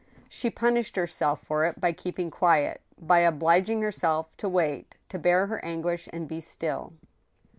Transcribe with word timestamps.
She 0.29 0.49
punished 0.49 0.95
herself 0.95 1.43
for 1.43 1.63
it 1.63 1.79
by 1.79 1.91
keeping 1.91 2.31
quiet, 2.31 2.81
by 2.99 3.19
obliging 3.19 3.83
herself 3.83 4.35
to 4.37 4.49
wait, 4.49 4.97
to 5.09 5.19
bear 5.19 5.45
her 5.45 5.63
anguish 5.63 6.09
and 6.11 6.27
be 6.27 6.41
still. 6.41 6.93